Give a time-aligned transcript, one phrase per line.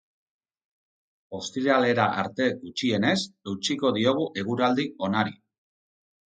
[1.39, 3.15] Ostiralera arte, gutxienez,
[3.53, 5.41] eutsiko diogu eguraldi onari.